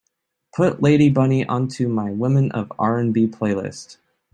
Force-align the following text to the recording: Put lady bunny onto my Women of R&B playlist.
Put 0.55 0.81
lady 0.81 1.11
bunny 1.11 1.45
onto 1.45 1.87
my 1.87 2.09
Women 2.09 2.51
of 2.53 2.71
R&B 2.79 3.27
playlist. 3.27 3.97